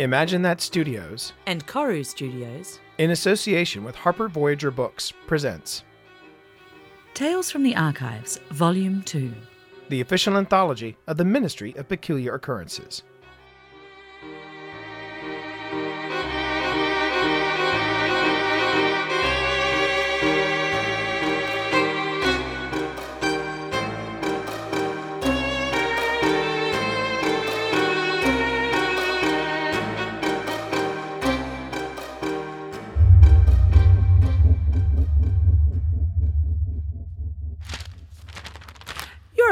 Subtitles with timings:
[0.00, 5.84] Imagine That Studios, and Koru Studios, in association with Harper Voyager Books, presents
[7.12, 9.30] Tales from the Archives, Volume 2.
[9.90, 13.02] the official anthology of the Ministry of Peculiar Occurrences.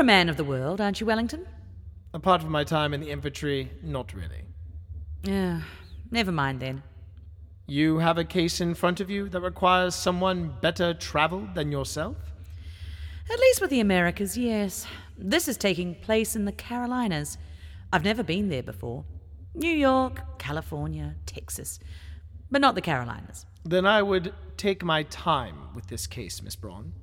[0.09, 1.47] Man of the world, aren't you, Wellington?
[2.15, 4.43] Apart from my time in the infantry, not really.
[5.23, 5.61] Yeah,
[6.11, 6.83] never mind then.
[7.67, 12.17] You have a case in front of you that requires someone better traveled than yourself?
[13.31, 14.87] At least with the Americas, yes.
[15.19, 17.37] This is taking place in the Carolinas.
[17.93, 19.05] I've never been there before.
[19.53, 21.81] New York, California, Texas,
[22.51, 23.45] but not the Carolinas.
[23.63, 26.95] Then I would take my time with this case, Miss Braun.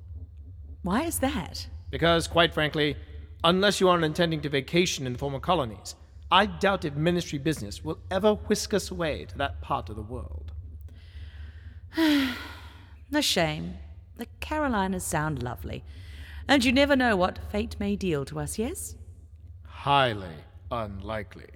[0.82, 1.68] Why is that?
[1.90, 2.96] Because, quite frankly,
[3.44, 5.94] unless you aren't intending to vacation in the former colonies,
[6.30, 10.02] I doubt if ministry business will ever whisk us away to that part of the
[10.02, 10.52] world.
[11.96, 13.74] A shame.
[14.16, 15.84] The Carolinas sound lovely.
[16.48, 18.96] And you never know what fate may deal to us, yes?
[19.64, 20.34] Highly
[20.70, 21.46] unlikely.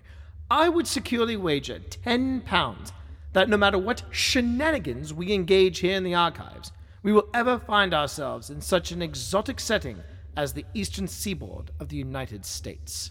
[0.50, 2.92] I would securely wager ten pounds
[3.32, 6.72] that no matter what shenanigans we engage here in the archives,
[7.02, 10.02] we will ever find ourselves in such an exotic setting
[10.36, 13.10] as the eastern seaboard of the United States.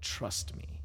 [0.00, 0.80] Trust me.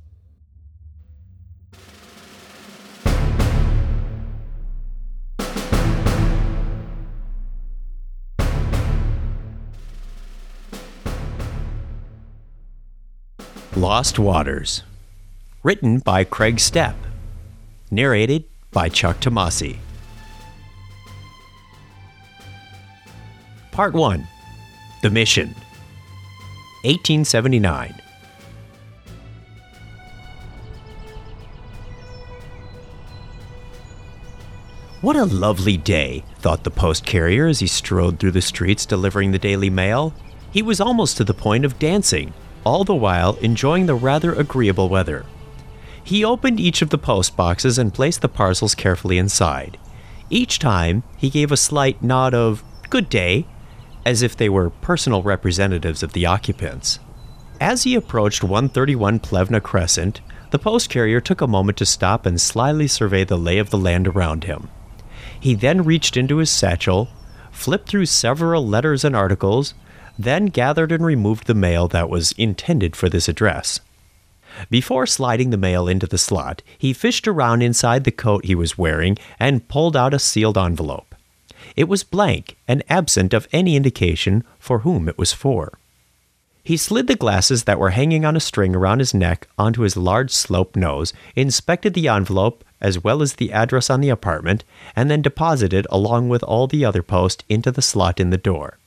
[13.75, 14.83] Lost Waters.
[15.61, 16.95] Written by Craig Stepp.
[17.91, 19.77] Narrated by Chuck Tomasi.
[23.71, 24.25] Part 1
[25.05, 25.49] The Mission.
[26.81, 27.93] 1879.
[35.01, 39.29] What a lovely day, thought the post carrier as he strode through the streets delivering
[39.29, 40.11] the Daily Mail.
[40.49, 42.33] He was almost to the point of dancing,
[42.63, 45.23] all the while enjoying the rather agreeable weather.
[46.03, 49.77] He opened each of the post boxes and placed the parcels carefully inside.
[50.31, 53.45] Each time, he gave a slight nod of good day,
[54.05, 56.99] as if they were personal representatives of the occupants.
[57.59, 60.21] As he approached 131 Plevna Crescent,
[60.51, 63.77] the post carrier took a moment to stop and slyly survey the lay of the
[63.77, 64.69] land around him.
[65.39, 67.09] He then reached into his satchel,
[67.51, 69.73] flipped through several letters and articles,
[70.17, 73.79] then gathered and removed the mail that was intended for this address.
[74.69, 78.77] Before sliding the mail into the slot, he fished around inside the coat he was
[78.77, 81.14] wearing and pulled out a sealed envelope.
[81.75, 85.77] It was blank and absent of any indication for whom it was for.
[86.63, 89.95] He slid the glasses that were hanging on a string around his neck onto his
[89.95, 94.63] large sloped nose, inspected the envelope as well as the address on the apartment,
[94.95, 98.77] and then deposited along with all the other post into the slot in the door.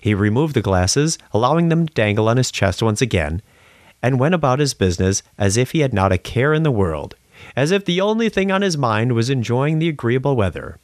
[0.00, 3.42] He removed the glasses, allowing them to dangle on his chest once again,
[4.02, 7.14] and went about his business as if he had not a care in the world,
[7.56, 10.78] as if the only thing on his mind was enjoying the agreeable weather.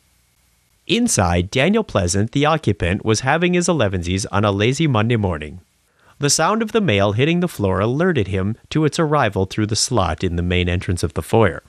[0.90, 5.60] Inside, Daniel Pleasant, the occupant, was having his elevensies on a lazy Monday morning.
[6.18, 9.76] The sound of the mail hitting the floor alerted him to its arrival through the
[9.76, 11.62] slot in the main entrance of the foyer.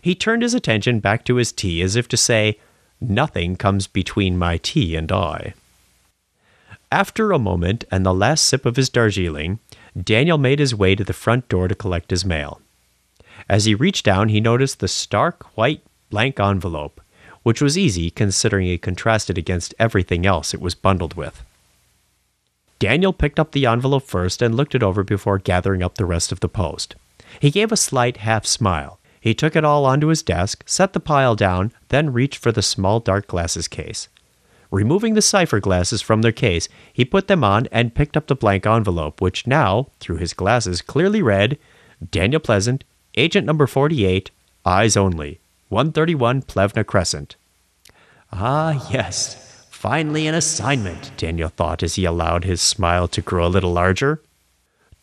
[0.00, 2.60] He turned his attention back to his tea as if to say,
[3.00, 5.54] Nothing comes between my tea and I.
[6.92, 9.58] After a moment and the last sip of his Darjeeling,
[10.00, 12.60] Daniel made his way to the front door to collect his mail.
[13.48, 17.00] As he reached down, he noticed the stark white blank envelope,
[17.42, 21.42] which was easy considering it contrasted against everything else it was bundled with.
[22.78, 26.32] Daniel picked up the envelope first and looked it over before gathering up the rest
[26.32, 26.96] of the post.
[27.38, 28.98] He gave a slight half smile.
[29.20, 32.62] He took it all onto his desk, set the pile down, then reached for the
[32.62, 34.08] small dark glasses case.
[34.70, 38.36] Removing the cipher glasses from their case, he put them on and picked up the
[38.36, 41.58] blank envelope, which now, through his glasses, clearly read
[42.10, 42.84] Daniel Pleasant,
[43.16, 44.30] Agent Number 48,
[44.64, 45.39] Eyes Only,
[45.70, 47.36] 131 Plevna Crescent.
[48.32, 53.48] Ah, yes, finally an assignment, Daniel thought as he allowed his smile to grow a
[53.48, 54.20] little larger.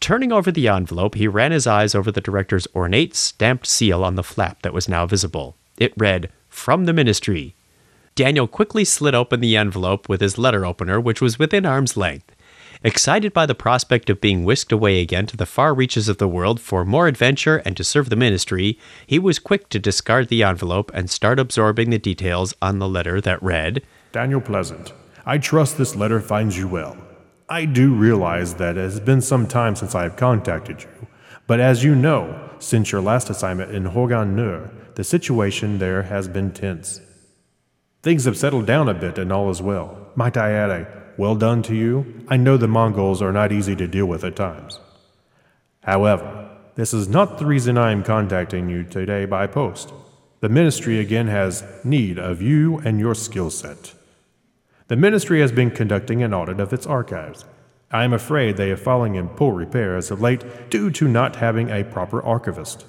[0.01, 4.15] Turning over the envelope, he ran his eyes over the director's ornate stamped seal on
[4.15, 5.55] the flap that was now visible.
[5.77, 7.55] It read, From the Ministry,
[8.15, 12.35] Daniel quickly slid open the envelope with his letter opener, which was within arm's length.
[12.83, 16.27] Excited by the prospect of being whisked away again to the far reaches of the
[16.27, 20.43] world for more adventure and to serve the ministry, he was quick to discard the
[20.43, 23.81] envelope and start absorbing the details on the letter that read
[24.11, 24.93] Daniel Pleasant,
[25.25, 26.97] I trust this letter finds you well.
[27.49, 31.07] I do realize that it has been some time since I have contacted you,
[31.47, 36.27] but as you know, since your last assignment in Horgan Nur, the situation there has
[36.27, 37.01] been tense.
[38.03, 40.11] Things have settled down a bit and all is well.
[40.15, 42.25] Might I add a well done to you?
[42.27, 44.79] I know the Mongols are not easy to deal with at times.
[45.81, 49.91] However, this is not the reason I am contacting you today by post.
[50.41, 53.93] The ministry again has need of you and your skill set.
[54.87, 57.45] The ministry has been conducting an audit of its archives.
[57.91, 61.37] I am afraid they are falling in poor repair as of late due to not
[61.37, 62.85] having a proper archivist.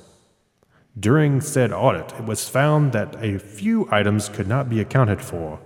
[0.99, 5.61] During said audit, it was found that a few items could not be accounted for.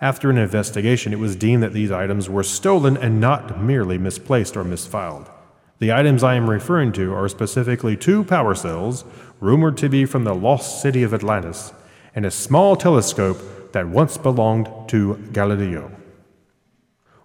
[0.00, 4.56] After an investigation, it was deemed that these items were stolen and not merely misplaced
[4.56, 5.30] or misfiled.
[5.78, 9.04] The items I am referring to are specifically two power cells,
[9.40, 11.72] rumored to be from the lost city of Atlantis,
[12.14, 15.90] and a small telescope that once belonged to Galileo.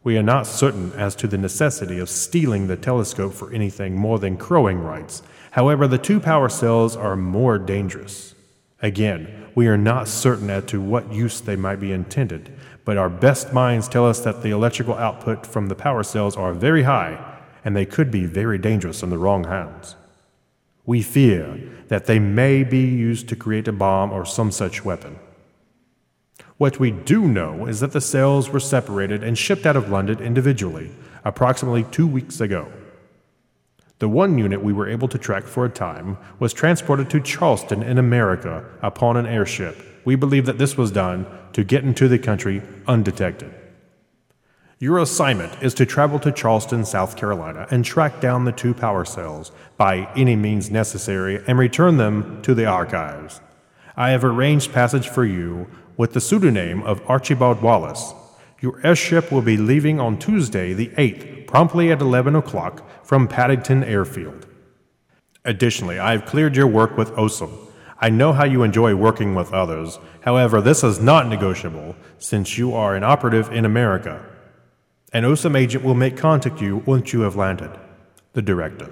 [0.04, 4.18] We are not certain as to the necessity of stealing the telescope for anything more
[4.18, 5.22] than crowing rights.
[5.52, 8.34] However, the two power cells are more dangerous.
[8.82, 12.52] Again, we are not certain as to what use they might be intended,
[12.86, 16.54] but our best minds tell us that the electrical output from the power cells are
[16.54, 19.96] very high and they could be very dangerous in the wrong hands.
[20.86, 25.20] We fear that they may be used to create a bomb or some such weapon.
[26.58, 30.20] What we do know is that the cells were separated and shipped out of London
[30.20, 30.92] individually
[31.24, 32.72] approximately two weeks ago.
[34.02, 37.84] The one unit we were able to track for a time was transported to Charleston
[37.84, 39.78] in America upon an airship.
[40.06, 43.54] We believe that this was done to get into the country undetected.
[44.80, 49.06] Your assignment is to travel to Charleston, South Carolina, and track down the two power
[49.06, 53.40] cells by any means necessary and return them to the archives.
[53.96, 58.16] I have arranged passage for you with the pseudonym of Archibald Wallace.
[58.62, 63.84] Your airship will be leaving on Tuesday, the 8th, promptly at 11 o'clock from Paddington
[63.84, 64.48] Airfield.
[65.44, 67.52] Additionally, I have cleared your work with OSM.
[68.00, 70.00] I know how you enjoy working with others.
[70.22, 74.26] However, this is not negotiable since you are an operative in America.
[75.12, 77.72] An OSM agent will make contact you once you have landed.
[78.32, 78.90] The Director.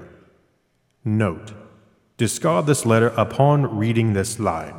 [1.06, 1.54] Note
[2.18, 4.76] Discard this letter upon reading this line.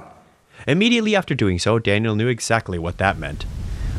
[0.68, 3.46] Immediately after doing so, Daniel knew exactly what that meant.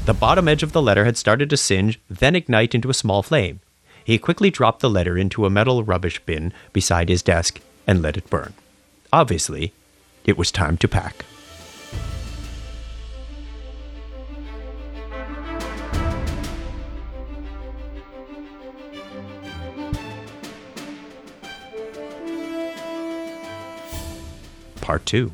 [0.06, 3.24] The bottom edge of the letter had started to singe, then ignite into a small
[3.24, 3.60] flame.
[4.04, 8.18] He quickly dropped the letter into a metal rubbish bin beside his desk and let
[8.18, 8.54] it burn.
[9.14, 9.74] Obviously,
[10.24, 11.26] it was time to pack.
[24.82, 25.32] Part 2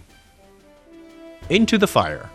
[1.49, 2.29] Into the Fire.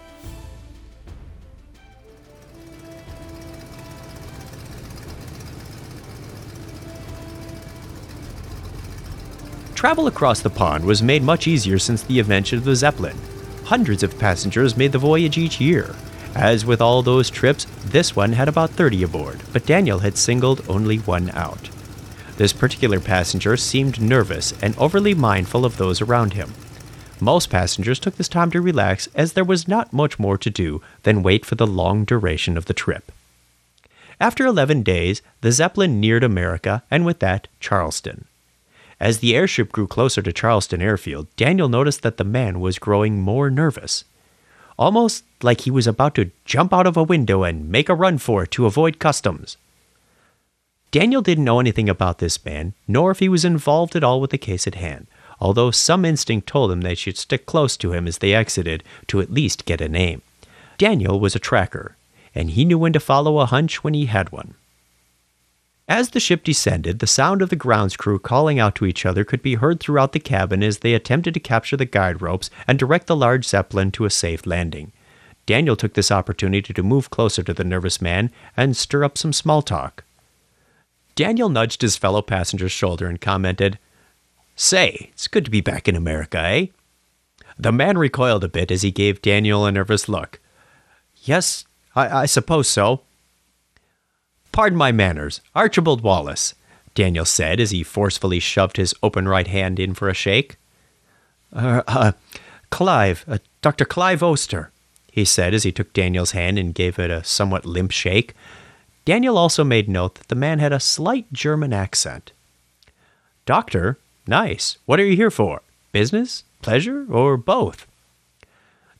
[9.83, 13.17] Travel across the pond was made much easier since the invention of the Zeppelin.
[13.65, 15.97] Hundreds of passengers made the voyage each year.
[16.37, 20.65] As with all those trips, this one had about 30 aboard, but Daniel had singled
[20.69, 21.69] only one out.
[22.37, 26.55] This particular passenger seemed nervous and overly mindful of those around him.
[27.19, 30.81] Most passengers took this time to relax as there was not much more to do
[31.03, 33.11] than wait for the long duration of the trip.
[34.21, 38.27] After 11 days, the Zeppelin neared America and with that, Charleston.
[39.03, 43.21] As the airship grew closer to Charleston Airfield, Daniel noticed that the man was growing
[43.21, 44.05] more nervous.
[44.79, 48.19] Almost like he was about to jump out of a window and make a run
[48.19, 49.57] for it to avoid customs.
[50.93, 54.31] Daniel didn't know anything about this man, nor if he was involved at all with
[54.31, 55.09] the case at hand,
[55.41, 59.21] although some instinct told him they should stick close to him as they exited to
[59.21, 60.23] at least get a name.
[60.79, 61.97] Daniel was a tracker,
[62.37, 64.55] and he knew when to follow a hunch when he had one.
[65.93, 69.25] As the ship descended, the sound of the grounds crew calling out to each other
[69.25, 72.79] could be heard throughout the cabin as they attempted to capture the guide ropes and
[72.79, 74.93] direct the large Zeppelin to a safe landing.
[75.45, 79.35] Daniel took this opportunity to move closer to the nervous man and stir up some
[79.35, 80.03] small talk.
[81.15, 83.79] Daniel nudged his fellow passenger's shoulder and commented,
[84.57, 86.67] Say, it's good to be back in America, eh?
[87.59, 90.41] The man recoiled a bit as he gave Daniel a nervous look.
[91.17, 93.03] Yes, I, I suppose so.
[94.53, 96.55] Pardon my manners, Archibald Wallace,
[96.95, 100.57] Daniel said as he forcefully shoved his open right hand in for a shake.
[101.53, 102.13] Uh, uh
[102.71, 103.85] Clive, uh, Dr.
[103.85, 104.71] Clive Oster,
[105.11, 108.35] he said as he took Daniel's hand and gave it a somewhat limp shake.
[109.05, 112.33] Daniel also made note that the man had a slight German accent.
[113.45, 114.79] Doctor, nice.
[114.87, 115.61] What are you here for?
[115.93, 116.45] Business?
[116.63, 117.07] Pleasure?
[117.11, 117.87] Or both?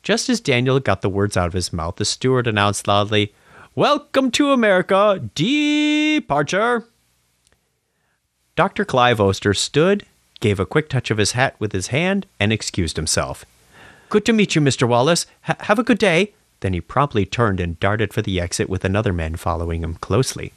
[0.03, 3.33] Just as Daniel got the words out of his mouth, the steward announced loudly,
[3.75, 5.31] Welcome to America!
[5.33, 6.85] Departure!
[8.55, 8.85] Dr.
[8.85, 10.05] Clive Oster stood,
[10.39, 13.45] gave a quick touch of his hat with his hand, and excused himself.
[14.09, 14.87] Good to meet you, Mr.
[14.87, 15.25] Wallace.
[15.49, 16.33] H- have a good day.
[16.59, 20.53] Then he promptly turned and darted for the exit with another man following him closely.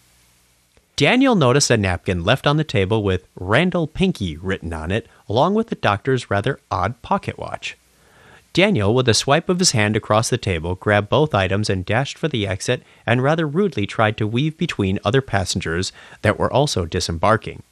[0.96, 5.54] Daniel noticed a napkin left on the table with Randall Pinky written on it, along
[5.54, 7.78] with the doctor's rather odd pocket watch.
[8.56, 12.16] Daniel, with a swipe of his hand across the table, grabbed both items and dashed
[12.16, 16.86] for the exit and rather rudely tried to weave between other passengers that were also
[16.86, 17.62] disembarking.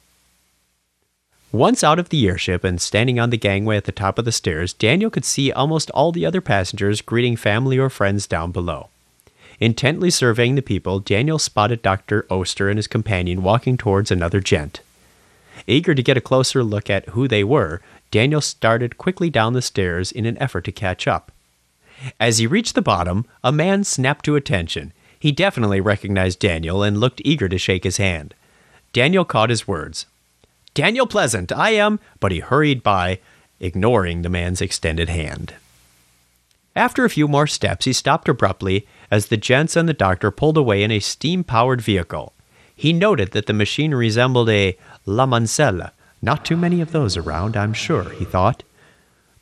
[1.51, 4.31] Once out of the airship and standing on the gangway at the top of the
[4.31, 8.89] stairs, Daniel could see almost all the other passengers greeting family or friends down below.
[9.59, 12.27] Intently surveying the people, Daniel spotted Dr.
[12.29, 14.81] Oster and his companion walking towards another gent.
[15.65, 17.81] Eager to get a closer look at who they were,
[18.15, 21.33] Daniel started quickly down the stairs in an effort to catch up.
[22.17, 24.93] As he reached the bottom, a man snapped to attention.
[25.19, 28.33] He definitely recognized Daniel and looked eager to shake his hand.
[28.93, 30.05] Daniel caught his words.
[30.73, 33.19] Daniel Pleasant, I am, but he hurried by,
[33.59, 35.53] ignoring the man's extended hand.
[36.73, 40.55] After a few more steps, he stopped abruptly as the gents and the doctor pulled
[40.55, 42.31] away in a steam powered vehicle.
[42.73, 45.91] He noted that the machine resembled a La Mancelle,
[46.25, 48.63] not too many of those around, I'm sure, he thought.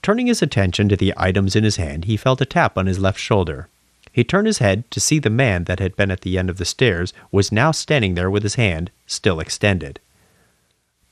[0.01, 2.99] Turning his attention to the items in his hand, he felt a tap on his
[2.99, 3.69] left shoulder.
[4.11, 6.57] He turned his head to see the man that had been at the end of
[6.57, 9.99] the stairs was now standing there with his hand still extended.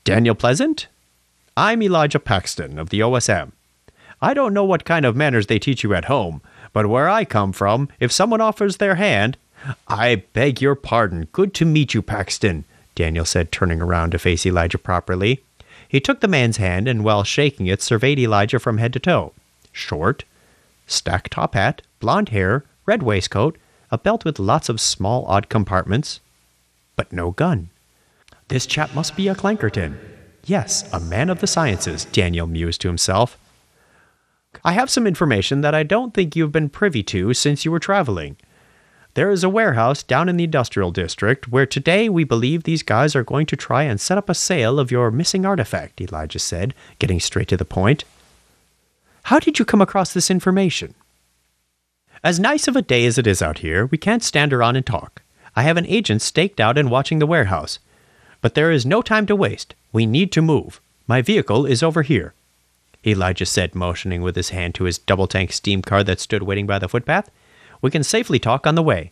[0.04, 0.88] Daniel Pleasant?
[1.56, 3.54] I'm Elijah Paxton of the OSM.
[4.22, 6.42] I don't know what kind of manners they teach you at home,
[6.74, 9.38] but where I come from, if someone offers their hand,
[9.88, 11.28] I beg your pardon.
[11.32, 15.44] Good to meet you, Paxton, Daniel said, turning around to face Elijah properly.
[15.92, 19.34] He took the man's hand and, while shaking it, surveyed Elijah from head to toe.
[19.74, 20.24] Short,
[20.88, 23.58] stack top hat, blond hair, red waistcoat,
[23.92, 26.22] a belt with lots of small odd compartments,
[26.96, 27.72] but no gun.
[28.48, 29.98] This chap must be a Clankerton.
[30.46, 33.38] Yes, a man of the sciences, Daniel mused to himself.
[34.64, 37.80] I have some information that I don't think you've been privy to since you were
[37.80, 38.38] traveling.
[39.14, 43.14] There is a warehouse down in the industrial district where today we believe these guys
[43.14, 46.74] are going to try and set up a sale of your missing artifact, Elijah said,
[46.98, 48.06] getting straight to the point.
[49.24, 50.96] How did you come across this information?
[52.24, 54.86] As nice of a day as it is out here, we can't stand around and
[54.86, 55.22] talk.
[55.56, 57.80] I have an agent staked out and watching the warehouse.
[58.40, 59.76] But there is no time to waste.
[59.92, 60.80] We need to move.
[61.06, 62.34] My vehicle is over here.
[63.06, 66.66] Elijah said, motioning with his hand to his double tank steam car that stood waiting
[66.66, 67.30] by the footpath.
[67.82, 69.12] We can safely talk on the way.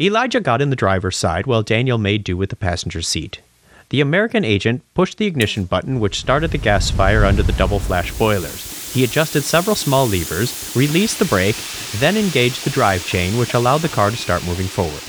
[0.00, 3.40] Elijah got in the driver's side while Daniel made do with the passenger seat.
[3.90, 7.78] The American agent pushed the ignition button, which started the gas fire under the double
[7.78, 8.92] flash boilers.
[8.92, 11.56] He adjusted several small levers, released the brake,
[11.96, 15.02] then engaged the drive chain, which allowed the car to start moving forward.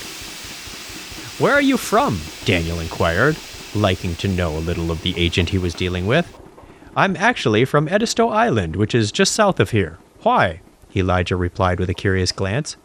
[1.42, 2.20] Where are you from?
[2.46, 3.38] Daniel inquired,
[3.76, 6.40] liking to know a little of the agent he was dealing with.
[6.96, 9.98] I'm actually from Edisto Island, which is just south of here.
[10.24, 10.62] Why?
[11.00, 12.76] Elijah replied with a curious glance.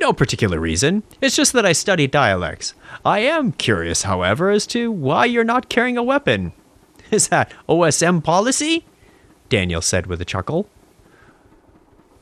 [0.00, 1.02] No particular reason.
[1.20, 2.74] It's just that I study dialects.
[3.04, 6.52] I am curious, however, as to why you're not carrying a weapon.
[7.10, 8.84] Is that OSM policy?
[9.48, 10.68] Daniel said with a chuckle.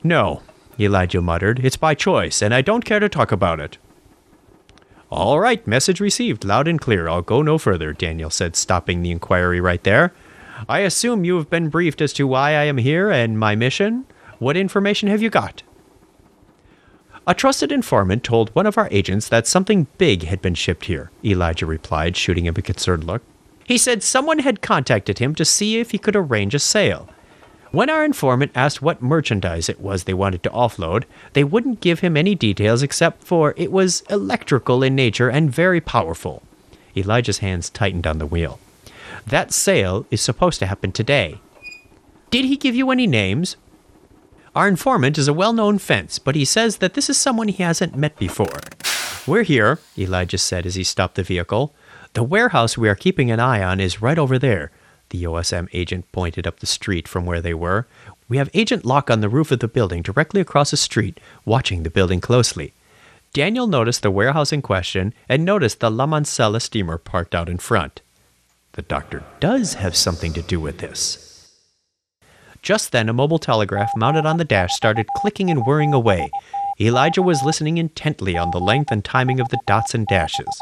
[0.03, 0.41] No,
[0.79, 1.63] Elijah muttered.
[1.63, 3.77] It's by choice, and I don't care to talk about it.
[5.09, 7.07] All right, message received, loud and clear.
[7.07, 10.13] I'll go no further, Daniel said, stopping the inquiry right there.
[10.67, 14.05] I assume you have been briefed as to why I am here and my mission?
[14.39, 15.63] What information have you got?
[17.25, 21.11] A trusted informant told one of our agents that something big had been shipped here,
[21.25, 23.21] Elijah replied, shooting him a concerned look.
[23.65, 27.09] He said someone had contacted him to see if he could arrange a sale.
[27.71, 31.03] When our informant asked what merchandise it was they wanted to offload,
[31.33, 35.81] they wouldn't give him any details except for it was electrical in nature and very
[35.81, 36.43] powerful.
[36.95, 38.57] Elijah's hands tightened on the wheel.
[39.25, 41.41] That sale is supposed to happen today.
[42.29, 43.57] Did he give you any names?
[44.57, 47.61] Our informant is a well known fence, but he says that this is someone he
[47.61, 48.59] hasn't met before.
[49.27, 51.75] We're here, Elijah said as he stopped the vehicle.
[52.13, 54.71] The warehouse we are keeping an eye on is right over there.
[55.09, 57.85] The OSM agent pointed up the street from where they were.
[58.27, 61.83] We have Agent Locke on the roof of the building directly across the street, watching
[61.83, 62.73] the building closely.
[63.33, 67.59] Daniel noticed the warehouse in question and noticed the La Mansella steamer parked out in
[67.59, 68.01] front.
[68.71, 71.26] The doctor does have something to do with this.
[72.61, 76.29] Just then, a mobile telegraph mounted on the dash started clicking and whirring away.
[76.79, 80.61] Elijah was listening intently on the length and timing of the dots and dashes.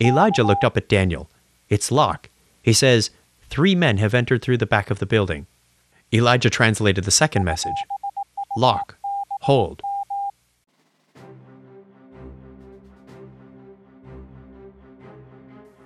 [0.00, 1.28] Elijah looked up at Daniel.
[1.68, 2.30] It's Locke.
[2.62, 3.10] He says,
[3.50, 5.46] Three men have entered through the back of the building.
[6.12, 7.76] Elijah translated the second message
[8.56, 8.96] Locke,
[9.42, 9.82] hold.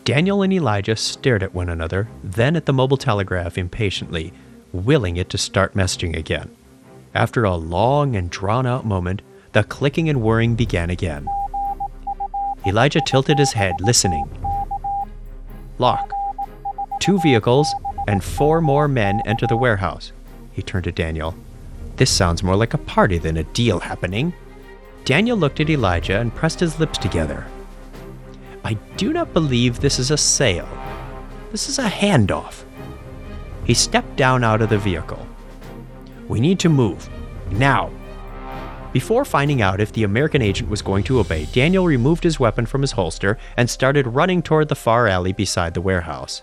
[0.04, 4.32] Daniel and Elijah stared at one another, then at the mobile telegraph impatiently,
[4.72, 6.50] willing it to start messaging again.
[7.14, 11.26] After a long and drawn out moment, the clicking and whirring began again.
[12.66, 14.28] Elijah tilted his head, listening.
[15.78, 16.12] Locke.
[17.00, 17.68] Two vehicles
[18.08, 20.12] and four more men enter the warehouse.
[20.52, 21.34] He turned to Daniel.
[21.96, 24.32] This sounds more like a party than a deal happening.
[25.04, 27.46] Daniel looked at Elijah and pressed his lips together.
[28.64, 30.68] I do not believe this is a sale.
[31.50, 32.64] This is a handoff.
[33.64, 35.26] He stepped down out of the vehicle.
[36.28, 37.08] We need to move.
[37.50, 37.90] Now.
[38.92, 42.66] Before finding out if the American agent was going to obey, Daniel removed his weapon
[42.66, 46.42] from his holster and started running toward the far alley beside the warehouse.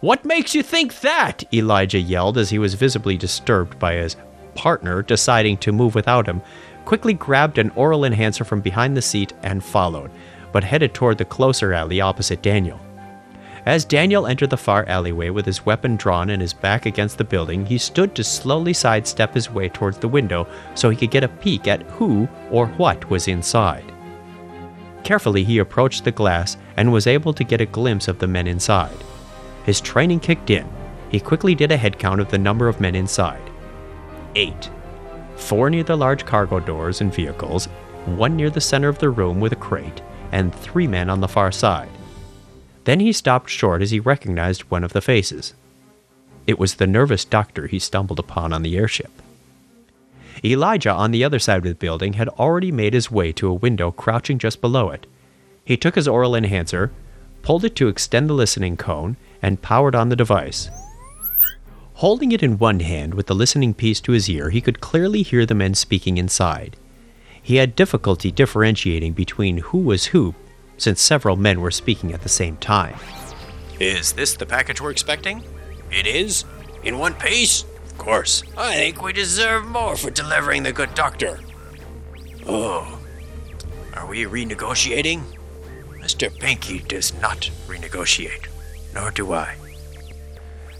[0.00, 1.42] What makes you think that?
[1.52, 4.16] Elijah yelled as he was visibly disturbed by his
[4.54, 6.42] partner deciding to move without him,
[6.84, 10.10] quickly grabbed an aural enhancer from behind the seat and followed,
[10.52, 12.80] but headed toward the closer alley opposite Daniel.
[13.66, 17.24] As Daniel entered the far alleyway with his weapon drawn and his back against the
[17.24, 21.24] building, he stood to slowly sidestep his way towards the window so he could get
[21.24, 23.84] a peek at who or what was inside.
[25.04, 28.46] Carefully, he approached the glass and was able to get a glimpse of the men
[28.46, 28.96] inside.
[29.64, 30.68] His training kicked in.
[31.10, 33.48] He quickly did a head count of the number of men inside
[34.38, 34.70] eight.
[35.36, 37.66] Four near the large cargo doors and vehicles,
[38.06, 40.00] one near the center of the room with a crate,
[40.32, 41.90] and three men on the far side.
[42.88, 45.52] Then he stopped short as he recognized one of the faces.
[46.46, 49.10] It was the nervous doctor he stumbled upon on the airship.
[50.42, 53.52] Elijah, on the other side of the building, had already made his way to a
[53.52, 55.06] window crouching just below it.
[55.66, 56.90] He took his aural enhancer,
[57.42, 60.70] pulled it to extend the listening cone, and powered on the device.
[61.96, 65.20] Holding it in one hand with the listening piece to his ear, he could clearly
[65.20, 66.74] hear the men speaking inside.
[67.42, 70.34] He had difficulty differentiating between who was who
[70.78, 72.96] since several men were speaking at the same time.
[73.78, 75.44] Is this the package we're expecting?
[75.90, 76.44] It is?
[76.82, 77.64] In one piece?
[77.84, 78.42] Of course.
[78.56, 81.40] I think we deserve more for delivering the good doctor.
[82.46, 82.98] Oh.
[83.94, 85.22] Are we renegotiating?
[86.00, 86.36] Mr.
[86.38, 88.46] Pinky does not renegotiate.
[88.94, 89.56] Nor do I.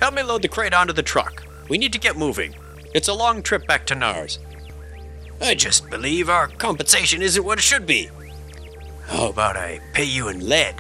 [0.01, 1.45] Help me load the crate onto the truck.
[1.69, 2.55] We need to get moving.
[2.95, 4.39] It's a long trip back to Nars.
[5.41, 8.11] I just believe our compensation isn't what it should be.
[9.09, 10.75] How about I pay you in lead?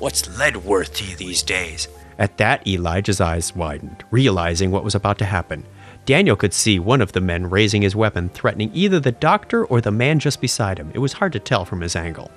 [0.00, 1.88] What's lead worth to you these days?
[2.18, 5.64] At that, Elijah's eyes widened, realizing what was about to happen.
[6.06, 9.80] Daniel could see one of the men raising his weapon, threatening either the doctor or
[9.80, 10.90] the man just beside him.
[10.92, 12.30] It was hard to tell from his angle.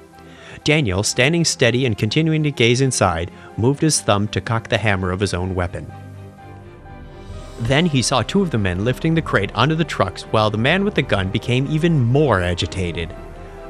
[0.63, 5.11] Daniel, standing steady and continuing to gaze inside, moved his thumb to cock the hammer
[5.11, 5.91] of his own weapon.
[7.61, 10.57] Then he saw two of the men lifting the crate onto the trucks while the
[10.57, 13.13] man with the gun became even more agitated.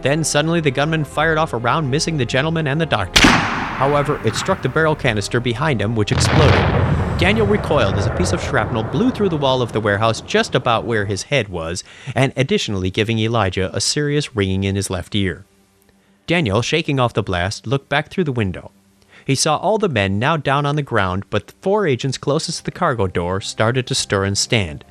[0.01, 3.27] Then suddenly the gunman fired off a round, missing the gentleman and the doctor.
[3.27, 6.89] However, it struck the barrel canister behind him, which exploded.
[7.19, 10.55] Daniel recoiled as a piece of shrapnel blew through the wall of the warehouse just
[10.55, 11.83] about where his head was,
[12.15, 15.45] and additionally giving Elijah a serious ringing in his left ear.
[16.27, 18.71] Daniel, shaking off the blast, looked back through the window.
[19.25, 22.59] He saw all the men now down on the ground, but the four agents closest
[22.59, 24.85] to the cargo door started to stir and stand.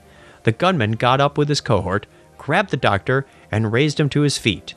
[0.45, 4.39] The gunman got up with his cohort, grabbed the doctor, and raised him to his
[4.39, 4.75] feet.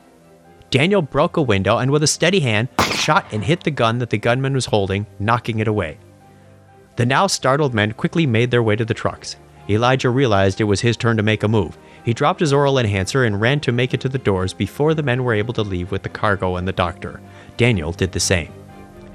[0.72, 4.08] Daniel broke a window and, with a steady hand, shot and hit the gun that
[4.08, 5.98] the gunman was holding, knocking it away.
[6.96, 9.36] The now startled men quickly made their way to the trucks.
[9.68, 11.76] Elijah realized it was his turn to make a move.
[12.06, 15.02] He dropped his aural enhancer and ran to make it to the doors before the
[15.02, 17.20] men were able to leave with the cargo and the doctor.
[17.58, 18.50] Daniel did the same.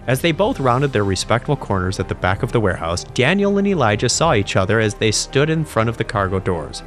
[0.05, 3.67] As they both rounded their respectful corners at the back of the warehouse, Daniel and
[3.67, 6.83] Elijah saw each other as they stood in front of the cargo doors.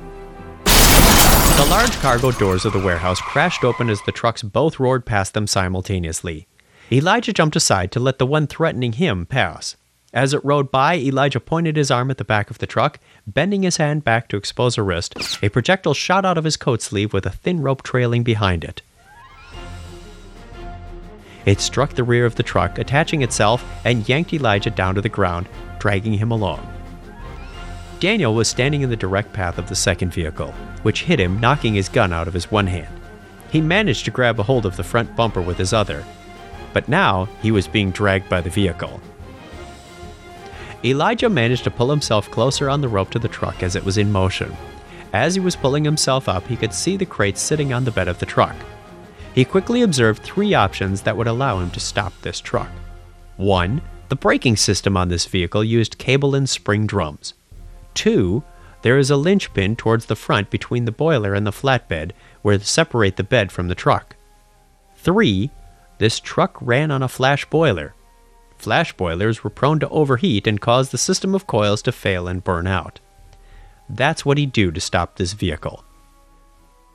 [1.60, 5.34] The large cargo doors of the warehouse crashed open as the trucks both roared past
[5.34, 6.46] them simultaneously.
[6.90, 9.76] Elijah jumped aside to let the one threatening him pass.
[10.14, 13.62] As it rode by, Elijah pointed his arm at the back of the truck, bending
[13.62, 15.14] his hand back to expose a wrist.
[15.42, 18.80] A projectile shot out of his coat sleeve with a thin rope trailing behind it.
[21.44, 25.10] It struck the rear of the truck, attaching itself, and yanked Elijah down to the
[25.10, 25.46] ground,
[25.78, 26.79] dragging him along.
[28.00, 31.74] Daniel was standing in the direct path of the second vehicle, which hit him, knocking
[31.74, 32.88] his gun out of his one hand.
[33.50, 36.02] He managed to grab a hold of the front bumper with his other,
[36.72, 39.02] but now he was being dragged by the vehicle.
[40.82, 43.98] Elijah managed to pull himself closer on the rope to the truck as it was
[43.98, 44.56] in motion.
[45.12, 48.08] As he was pulling himself up, he could see the crates sitting on the bed
[48.08, 48.56] of the truck.
[49.34, 52.70] He quickly observed three options that would allow him to stop this truck.
[53.36, 57.34] One, the braking system on this vehicle used cable and spring drums.
[57.94, 58.42] Two,
[58.82, 62.64] there is a linchpin towards the front between the boiler and the flatbed where to
[62.64, 64.16] separate the bed from the truck.
[64.96, 65.50] Three,
[65.98, 67.94] this truck ran on a flash boiler.
[68.56, 72.44] Flash boilers were prone to overheat and cause the system of coils to fail and
[72.44, 73.00] burn out.
[73.88, 75.84] That's what he'd do to stop this vehicle.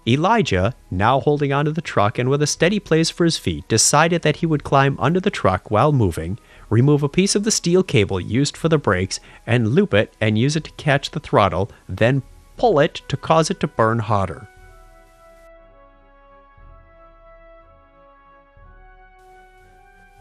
[0.08, 4.22] Elijah, now holding onto the truck and with a steady place for his feet, decided
[4.22, 6.38] that he would climb under the truck while moving,
[6.70, 10.38] remove a piece of the steel cable used for the brakes, and loop it and
[10.38, 12.22] use it to catch the throttle, then
[12.56, 14.48] pull it to cause it to burn hotter.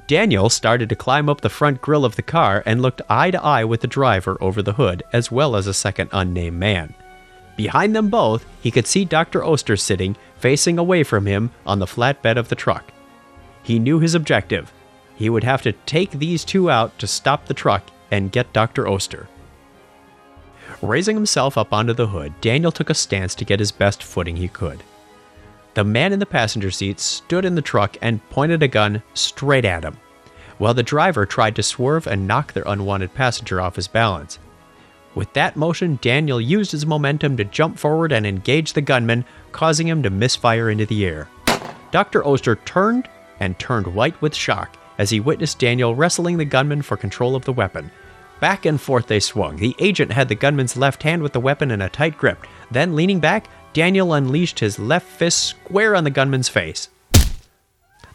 [0.07, 3.43] Daniel started to climb up the front grill of the car and looked eye to
[3.43, 6.95] eye with the driver over the hood, as well as a second unnamed man.
[7.57, 9.45] Behind them both, he could see Dr.
[9.45, 12.93] Oster sitting, facing away from him, on the flatbed of the truck.
[13.63, 14.73] He knew his objective.
[15.17, 18.89] He would have to take these two out to stop the truck and get Dr.
[18.89, 19.29] Oster.
[20.83, 24.37] Raising himself up onto the hood, Daniel took a stance to get his best footing
[24.37, 24.83] he could.
[25.75, 29.65] The man in the passenger seat stood in the truck and pointed a gun straight
[29.65, 29.97] at him,
[30.59, 34.39] while the driver tried to swerve and knock their unwanted passenger off his balance.
[35.15, 39.87] With that motion, Daniel used his momentum to jump forward and engage the gunman, causing
[39.87, 41.29] him to misfire into the air.
[41.93, 42.27] Dr.
[42.27, 46.97] Oster turned and turned white with shock as he witnessed Daniel wrestling the gunman for
[46.97, 47.91] control of the weapon.
[48.41, 49.57] Back and forth they swung.
[49.57, 52.45] The agent had the gunman's left hand with the weapon in a tight grip.
[52.71, 56.89] Then, leaning back, Daniel unleashed his left fist square on the gunman's face.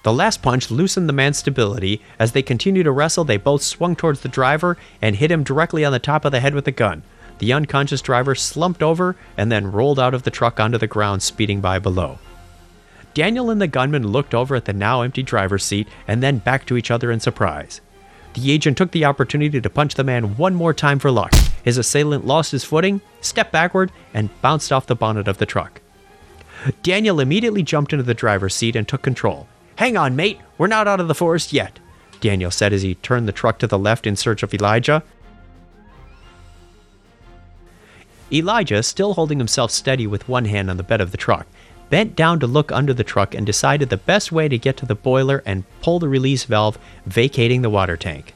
[0.04, 2.02] The last punch loosened the man's stability.
[2.18, 5.84] As they continued to wrestle, they both swung towards the driver and hit him directly
[5.84, 7.04] on the top of the head with the gun.
[7.40, 11.22] The unconscious driver slumped over and then rolled out of the truck onto the ground,
[11.22, 12.20] speeding by below.
[13.14, 16.66] Daniel and the gunman looked over at the now empty driver's seat and then back
[16.66, 17.82] to each other in surprise.
[18.36, 21.34] The agent took the opportunity to punch the man one more time for luck.
[21.64, 25.82] His assailant lost his footing, stepped backward, and bounced off the bonnet of the truck.
[26.84, 29.48] Daniel immediately jumped into the driver's seat and took control.
[29.80, 31.80] Hang on, mate, we're not out of the forest yet,
[32.20, 35.04] Daniel said as he turned the truck to the left in search of Elijah.
[38.30, 41.48] Elijah, still holding himself steady with one hand on the bed of the truck,
[41.90, 44.86] bent down to look under the truck and decided the best way to get to
[44.86, 48.36] the boiler and pull the release valve, vacating the water tank.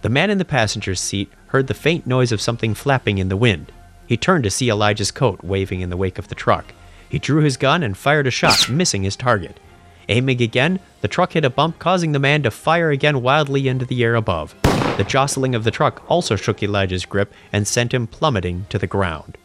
[0.00, 3.36] The man in the passenger seat heard the faint noise of something flapping in the
[3.36, 3.70] wind.
[4.06, 6.72] He turned to see Elijah's coat waving in the wake of the truck.
[7.10, 9.60] He drew his gun and fired a shot, missing his target.
[10.08, 13.84] Aiming again, the truck hit a bump, causing the man to fire again wildly into
[13.84, 14.54] the air above.
[14.62, 18.86] The jostling of the truck also shook Elijah's grip and sent him plummeting to the
[18.86, 19.38] ground.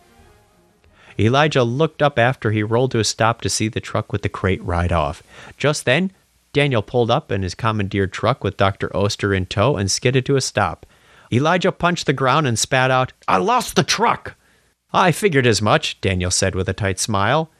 [1.19, 4.29] Elijah looked up after he rolled to a stop to see the truck with the
[4.29, 5.23] crate ride off.
[5.57, 6.11] Just then,
[6.53, 8.95] Daniel pulled up in his commandeered truck with Dr.
[8.95, 10.85] Oster in tow and skidded to a stop.
[11.31, 14.35] Elijah punched the ground and spat out, I lost the truck!
[14.93, 17.51] I figured as much, Daniel said with a tight smile.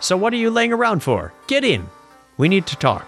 [0.00, 1.32] So what are you laying around for?
[1.46, 1.88] Get in!
[2.42, 3.06] We need to talk.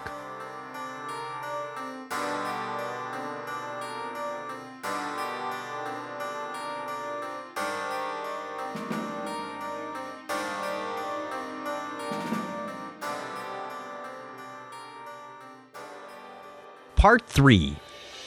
[16.95, 17.75] Part 3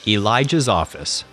[0.06, 1.24] Elijah's Office.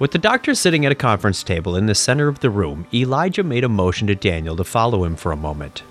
[0.00, 3.44] With the doctor sitting at a conference table in the center of the room, Elijah
[3.44, 5.84] made a motion to Daniel to follow him for a moment.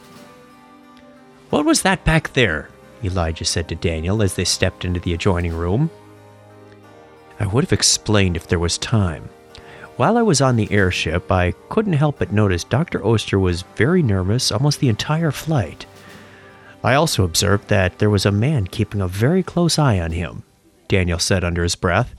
[1.52, 2.70] What was that back there?
[3.04, 5.90] Elijah said to Daniel as they stepped into the adjoining room.
[7.42, 9.28] I would have explained if there was time.
[9.98, 13.06] While I was on the airship, I couldn't help but notice Dr.
[13.06, 15.86] Oster was very nervous almost the entire flight.
[16.86, 20.44] I also observed that there was a man keeping a very close eye on him,
[20.88, 22.16] Daniel said under his breath.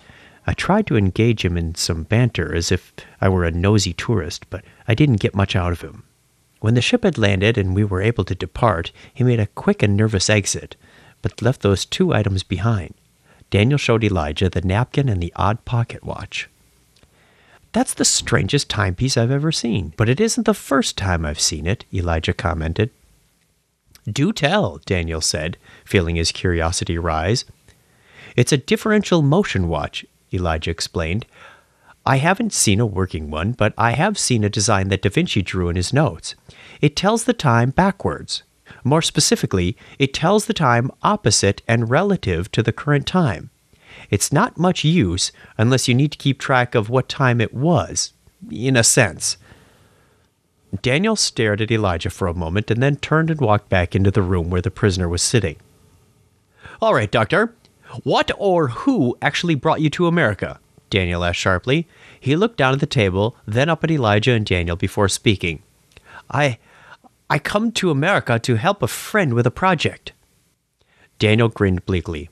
[0.46, 4.50] I tried to engage him in some banter as if I were a nosy tourist,
[4.50, 6.04] but I didn't get much out of him.
[6.62, 9.82] When the ship had landed and we were able to depart, he made a quick
[9.82, 10.76] and nervous exit,
[11.20, 12.94] but left those two items behind.
[13.50, 16.48] Daniel showed Elijah the napkin and the odd pocket watch.
[17.72, 21.66] That's the strangest timepiece I've ever seen, but it isn't the first time I've seen
[21.66, 22.90] it, Elijah commented.
[24.06, 27.44] Do tell, Daniel said, feeling his curiosity rise.
[28.36, 31.26] It's a differential motion watch, Elijah explained.
[32.04, 35.40] I haven't seen a working one, but I have seen a design that Da Vinci
[35.40, 36.34] drew in his notes.
[36.80, 38.42] It tells the time backwards.
[38.82, 43.50] More specifically, it tells the time opposite and relative to the current time.
[44.10, 48.12] It's not much use unless you need to keep track of what time it was,
[48.50, 49.36] in a sense.
[50.80, 54.22] Daniel stared at Elijah for a moment and then turned and walked back into the
[54.22, 55.56] room where the prisoner was sitting.
[56.80, 57.54] All right, Doctor.
[58.02, 60.58] What or who actually brought you to America?
[60.92, 61.88] Daniel asked sharply.
[62.20, 65.62] He looked down at the table, then up at Elijah and Daniel before speaking.
[66.30, 66.58] I.
[67.30, 70.12] I come to America to help a friend with a project.
[71.18, 72.28] Daniel grinned bleakly.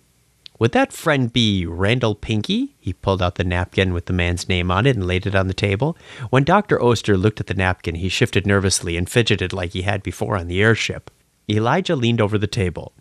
[0.59, 2.75] Would that friend be Randall Pinky?
[2.79, 5.47] He pulled out the napkin with the man's name on it and laid it on
[5.47, 5.97] the table.
[6.29, 6.79] When Dr.
[6.83, 10.49] Oster looked at the napkin, he shifted nervously and fidgeted like he had before on
[10.49, 11.11] the airship.
[11.49, 12.93] Elijah leaned over the table.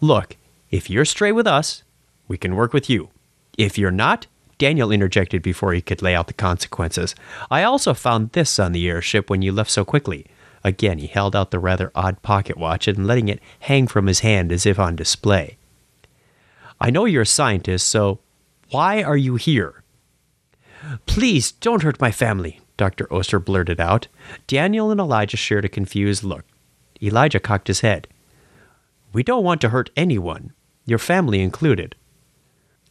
[0.00, 0.38] Look,
[0.70, 1.82] if you're straight with us,
[2.26, 3.10] we can work with you.
[3.58, 4.26] If you're not,
[4.58, 7.14] Daniel interjected before he could lay out the consequences.
[7.50, 10.26] I also found this on the airship when you left so quickly.
[10.64, 14.20] Again, he held out the rather odd pocket watch and letting it hang from his
[14.20, 15.56] hand as if on display.
[16.80, 18.18] I know you're a scientist, so
[18.70, 19.82] why are you here?
[21.06, 23.12] Please don't hurt my family, Dr.
[23.12, 24.08] Oster blurted out.
[24.46, 26.44] Daniel and Elijah shared a confused look.
[27.02, 28.08] Elijah cocked his head.
[29.12, 30.52] We don't want to hurt anyone,
[30.84, 31.94] your family included.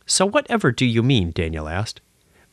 [0.08, 1.32] So, whatever do you mean?
[1.32, 2.02] Daniel asked.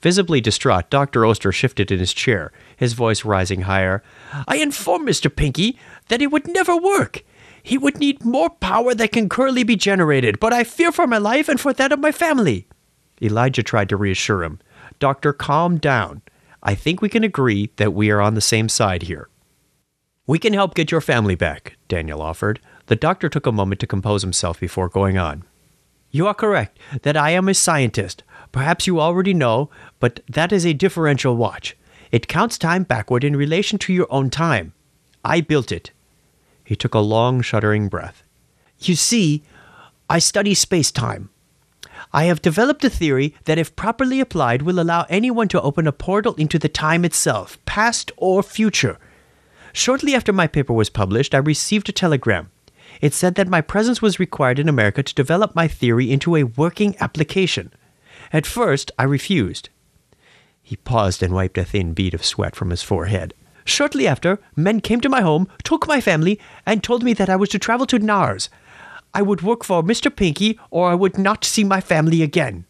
[0.03, 1.25] Visibly distraught, Dr.
[1.25, 4.03] Oster shifted in his chair, his voice rising higher.
[4.47, 5.35] I informed Mr.
[5.35, 7.25] Pinky that it would never work.
[7.63, 11.17] He would need more power that can currently be generated, but I fear for my
[11.17, 12.69] life and for that of my family.
[13.23, 14.61] Elijah tried to reassure him.
[14.99, 16.21] Doctor, calm down.
[16.63, 19.31] I think we can agree that we are on the same side here.
[20.27, 22.61] We can help get your family back, Daniel offered.
[22.87, 25.45] The doctor took a moment to compose himself before going on.
[26.15, 28.23] You are correct that I am a scientist.
[28.53, 31.77] Perhaps you already know, but that is a differential watch.
[32.13, 34.75] It counts time backward in relation to your own time.
[35.25, 35.91] I built it.
[36.63, 38.23] He took a long, shuddering breath.
[38.79, 39.43] You see,
[40.09, 41.31] I study space time.
[42.13, 45.93] I have developed a theory that, if properly applied, will allow anyone to open a
[45.93, 48.99] portal into the time itself, past or future.
[49.73, 52.53] Shortly after my paper was published, I received a telegram.
[53.01, 56.45] It said that my presence was required in America to develop my theory into a
[56.45, 57.73] working application.
[58.33, 59.69] At first, I refused.
[60.63, 63.35] He paused and wiped a thin bead of sweat from his forehead.
[63.65, 67.37] Shortly after, men came to my home, took my family, and told me that I
[67.37, 68.49] was to travel to Nars.
[69.13, 70.15] I would work for Mr.
[70.15, 72.65] Pinky, or I would not see my family again.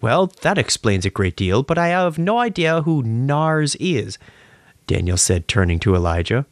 [0.00, 4.18] Well, that explains a great deal, but I have no idea who Nars is,
[4.86, 6.44] Daniel said, turning to Elijah.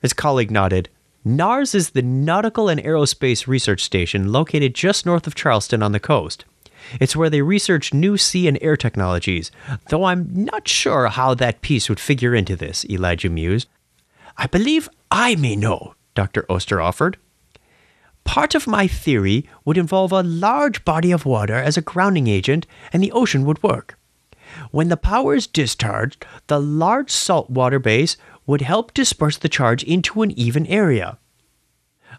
[0.00, 0.88] His colleague nodded.
[1.28, 6.00] NARS is the Nautical and Aerospace Research Station located just north of Charleston on the
[6.00, 6.46] coast.
[6.98, 9.50] It's where they research new sea and air technologies,
[9.90, 13.68] though I'm not sure how that piece would figure into this, Elijah mused.
[14.38, 16.46] I believe I may know, Dr.
[16.48, 17.18] Oster offered.
[18.24, 22.66] Part of my theory would involve a large body of water as a grounding agent,
[22.90, 23.98] and the ocean would work.
[24.70, 28.16] When the power is discharged, the large saltwater base
[28.48, 31.18] would help disperse the charge into an even area.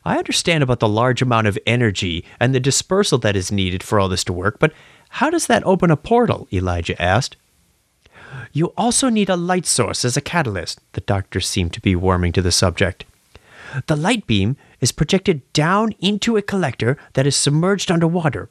[0.06, 4.00] I understand about the large amount of energy and the dispersal that is needed for
[4.00, 4.72] all this to work, but
[5.10, 6.48] how does that open a portal?
[6.54, 7.36] Elijah asked.
[8.54, 10.80] You also need a light source as a catalyst.
[10.94, 13.06] The doctor seemed to be warming to the subject.
[13.88, 18.50] The light beam is projected down into a collector that is submerged underwater.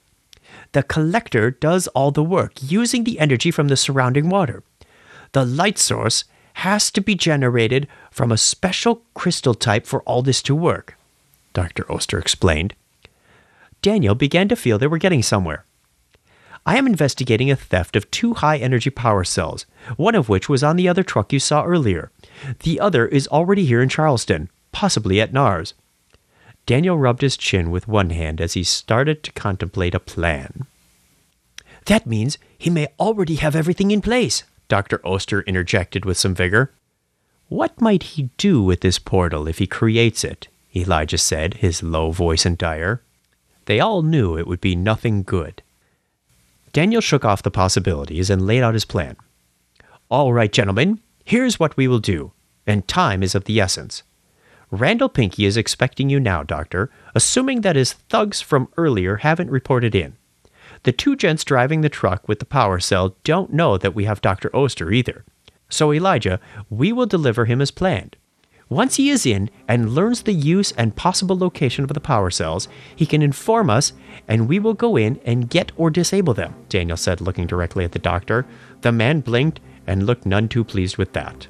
[0.73, 4.65] The collector does all the work using the energy from the surrounding water.
[5.33, 6.25] The light source
[6.59, 10.97] has to be generated from a special crystal type for all this to work.
[11.53, 11.91] Dr.
[11.91, 12.75] Oster explained.
[13.81, 15.65] Daniel began to feel they were getting somewhere.
[16.67, 19.67] I am investigating a theft of two high energy power cells,
[19.97, 22.11] one of which was on the other truck you saw earlier.
[22.65, 25.75] The other is already here in Charleston, possibly at NARS.
[26.67, 30.67] Daniel rubbed his chin with one hand as he started to contemplate a plan.
[31.87, 35.01] That means he may already have everything in place, Dr.
[35.05, 36.73] Oster interjected with some vigor.
[37.49, 40.49] What might he do with this portal if he creates it?
[40.77, 43.03] Elijah said, his low voice and dire.
[43.65, 45.63] They all knew it would be nothing good.
[46.73, 49.17] Daniel shook off the possibilities and laid out his plan.
[50.11, 52.33] All right, gentlemen, here's what we will do,
[52.67, 54.03] and time is of the essence.
[54.71, 59.95] Randall Pinky is expecting you now, Doctor, assuming that his thugs from earlier haven't reported
[59.95, 60.17] in.
[60.83, 64.21] The two gents driving the truck with the power cell don't know that we have
[64.21, 64.55] Dr.
[64.55, 65.25] Oster either.
[65.69, 68.17] So, Elijah, we will deliver him as planned.
[68.71, 72.69] Once he is in and learns the use and possible location of the power cells,
[72.95, 73.95] he can inform us
[74.27, 77.93] and we will go in and get or disable them, Daniel said, looking directly at
[77.93, 78.45] the doctor.
[78.83, 81.49] The man blinked and looked none too pleased with that.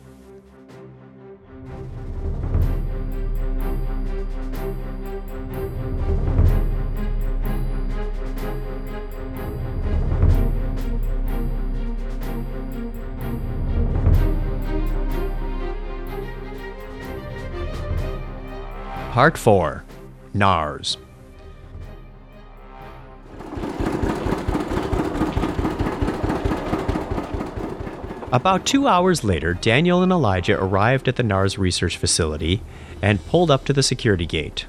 [19.18, 19.84] Part 4
[20.32, 20.96] NARS.
[28.30, 32.62] About two hours later, Daniel and Elijah arrived at the NARS research facility
[33.02, 34.66] and pulled up to the security gate.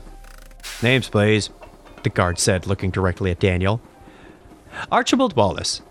[0.81, 1.51] Names, please,
[2.01, 3.79] the guard said, looking directly at Daniel.
[4.91, 5.83] Archibald Wallace.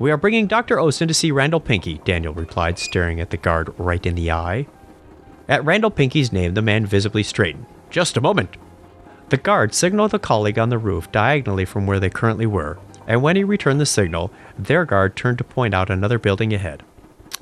[0.00, 0.78] We are bringing Dr.
[0.78, 4.66] Ostin to see Randall Pinky, Daniel replied, staring at the guard right in the eye.
[5.48, 7.66] At Randall Pinky's name, the man visibly straightened.
[7.90, 8.56] Just a moment.
[9.30, 13.22] The guard signaled a colleague on the roof diagonally from where they currently were, and
[13.22, 16.82] when he returned the signal, their guard turned to point out another building ahead.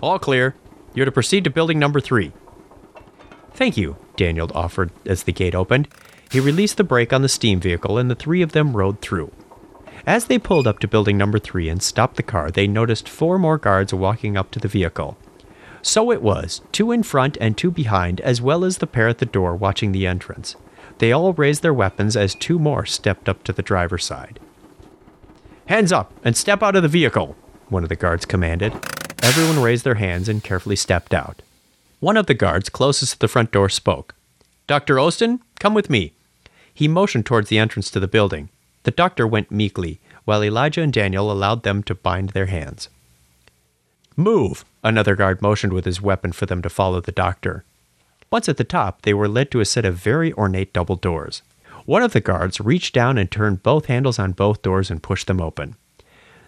[0.01, 0.55] All clear.
[0.95, 2.33] You're to proceed to building number three.
[3.53, 5.89] Thank you, Daniel offered as the gate opened.
[6.31, 9.33] He released the brake on the steam vehicle, and the three of them rode through.
[10.07, 13.39] As they pulled up to building number three and stopped the car, they noticed four
[13.39, 15.19] more guards walking up to the vehicle.
[15.83, 19.19] So it was, two in front and two behind, as well as the pair at
[19.19, 20.57] the door watching the entrance.
[20.99, 24.41] They all raised their weapons as two more stepped up to the driver's side.
[25.67, 27.37] Hands up and step out of the vehicle,
[27.69, 28.73] one of the guards commanded.
[29.23, 31.43] Everyone raised their hands and carefully stepped out.
[32.01, 34.15] One of the guards closest to the front door spoke.
[34.67, 34.97] Dr.
[34.97, 36.13] Ostin, come with me.
[36.73, 38.49] He motioned towards the entrance to the building.
[38.85, 42.89] The doctor went meekly, while Elijah and Daniel allowed them to bind their hands.
[44.19, 44.65] Move!
[44.83, 47.65] Another guard motioned with his weapon for them to follow the doctor.
[48.33, 51.41] Once at the top, they were led to a set of very ornate double doors.
[51.87, 55.29] One of the guards reached down and turned both handles on both doors and pushed
[55.29, 55.77] them open.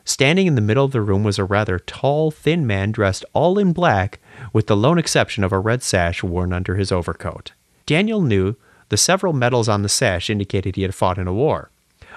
[0.05, 3.57] Standing in the middle of the room was a rather tall, thin man dressed all
[3.57, 4.19] in black,
[4.53, 7.53] with the lone exception of a red sash worn under his overcoat.
[7.87, 8.57] Daniel knew
[8.89, 11.71] the several medals on the sash indicated he had fought in a war,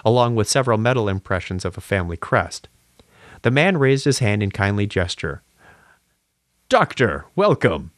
[0.03, 2.67] along with several medal impressions of a family crest.
[3.43, 5.43] The man raised his hand in kindly gesture.
[6.69, 7.91] Doctor, welcome.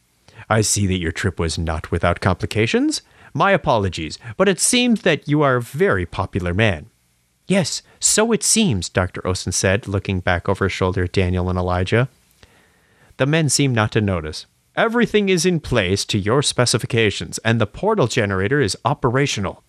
[0.50, 3.00] I see that your trip was not without complications.
[3.32, 6.90] My apologies, but it seems that you are a very popular man.
[7.46, 9.20] Yes, so it seems, Dr.
[9.22, 12.08] Ostin said, looking back over his shoulder at Daniel and Elijah.
[13.18, 14.46] The men seemed not to notice.
[14.74, 19.62] Everything is in place to your specifications, and the portal generator is operational.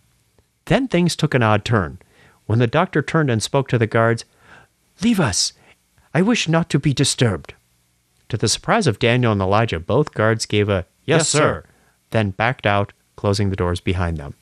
[0.66, 2.00] Then things took an odd turn.
[2.48, 4.26] When the doctor turned and spoke to the guards,
[5.04, 5.54] Leave us.
[6.18, 7.54] I wish not to be disturbed.
[8.30, 11.64] To the surprise of Daniel and Elijah, both guards gave a yes, yes sir,
[12.10, 14.34] then backed out, closing the doors behind them.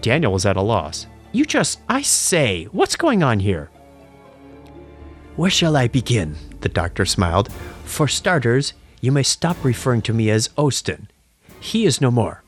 [0.00, 1.08] Daniel was at a loss.
[1.32, 3.68] You just, I say, what's going on here?
[5.34, 6.36] Where shall I begin?
[6.60, 7.52] The doctor smiled.
[7.84, 11.08] For starters, you may stop referring to me as Ostin.
[11.58, 12.44] He is no more.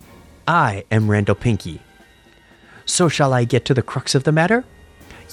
[0.49, 1.83] I am Randall Pinky.
[2.87, 4.65] So shall I get to the crux of the matter?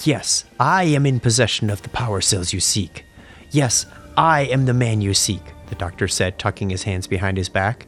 [0.04, 3.06] Yes, I am in possession of the power cells you seek.
[3.50, 3.86] Yes,
[4.18, 7.88] I am the man you seek, the doctor said, tucking his hands behind his back.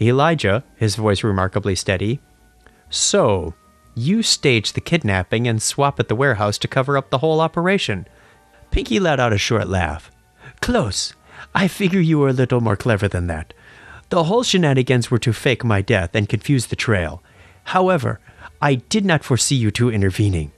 [0.00, 2.20] Elijah, his voice remarkably steady,
[2.92, 3.54] so,
[3.94, 8.06] you staged the kidnapping and swap at the warehouse to cover up the whole operation.
[8.70, 10.10] Pinky let out a short laugh.
[10.60, 11.14] Close.
[11.54, 13.54] I figure you were a little more clever than that.
[14.12, 17.22] The whole shenanigans were to fake my death and confuse the trail.
[17.64, 18.20] However,
[18.60, 20.52] I did not foresee you two intervening.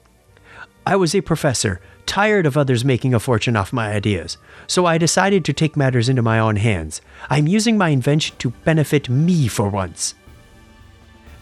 [0.85, 4.99] I was a professor, tired of others making a fortune off my ideas, so I
[4.99, 7.01] decided to take matters into my own hands.
[7.31, 10.17] I'm using my invention to benefit me for once.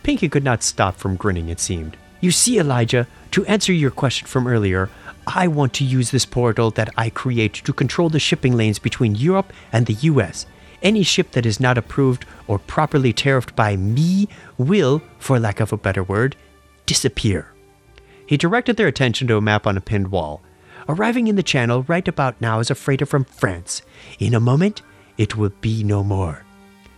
[0.03, 1.97] Pinky could not stop from grinning, it seemed.
[2.21, 4.91] You see, Elijah, to answer your question from earlier,
[5.27, 9.15] I want to use this portal that I create to control the shipping lanes between
[9.15, 10.45] Europe and the US.
[10.83, 15.73] Any ship that is not approved or properly tariffed by me will, for lack of
[15.73, 16.37] a better word,
[16.87, 17.53] disappear.
[18.27, 20.43] He directed their attention to a map on a pinned wall.
[20.89, 23.83] Arriving in the channel right about now is a freighter from France.
[24.19, 24.83] In a moment,
[25.17, 26.45] it will be no more.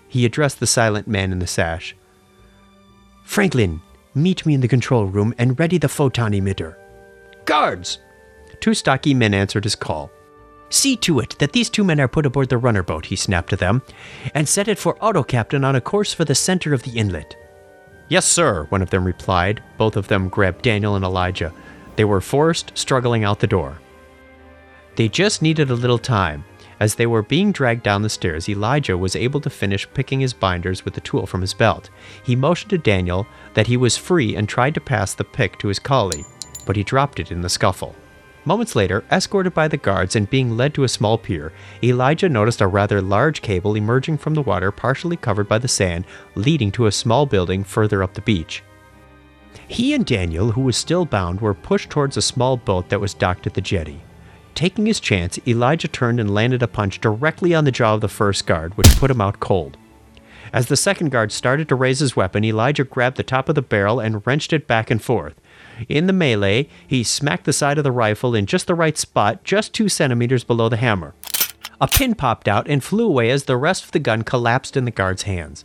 [0.09, 1.95] He addressed the silent man in the sash.
[3.25, 3.81] Franklin,
[4.15, 6.77] meet me in the control room and ready the photon emitter.
[7.45, 7.99] Guards!
[8.61, 10.11] Two stocky men answered his call.
[10.75, 13.51] See to it that these two men are put aboard the runner boat, he snapped
[13.51, 13.83] to them,
[14.35, 17.37] and set it for auto captain on a course for the center of the inlet.
[18.09, 19.63] Yes, sir, one of them replied.
[19.79, 21.53] Both of them grabbed Daniel and Elijah.
[21.95, 23.79] They were forced, struggling out the door.
[24.97, 26.45] They just needed a little time.
[26.81, 30.35] As they were being dragged down the stairs, Elijah was able to finish picking his
[30.35, 31.89] binders with the tool from his belt.
[32.25, 35.69] He motioned to Daniel that he was free and tried to pass the pick to
[35.69, 36.27] his colleague,
[36.67, 37.95] but he dropped it in the scuffle.
[38.47, 42.61] Moments later, escorted by the guards and being led to a small pier, Elijah noticed
[42.61, 46.87] a rather large cable emerging from the water, partially covered by the sand, leading to
[46.87, 48.63] a small building further up the beach.
[49.67, 53.15] He and Daniel, who was still bound, were pushed towards a small boat that was
[53.15, 54.03] docked at the jetty.
[54.55, 58.09] Taking his chance, Elijah turned and landed a punch directly on the jaw of the
[58.09, 59.79] first guard, which put him out cold.
[60.53, 63.63] As the second guard started to raise his weapon, Elijah grabbed the top of the
[63.63, 65.35] barrel and wrenched it back and forth.
[65.89, 69.45] In the melee, he smacked the side of the rifle in just the right spot,
[69.45, 71.15] just two centimeters below the hammer.
[71.81, 74.85] A pin popped out and flew away as the rest of the gun collapsed in
[74.85, 75.65] the guard's hands.